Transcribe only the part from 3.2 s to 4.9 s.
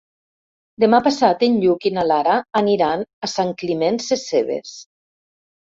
a Sant Climent Sescebes.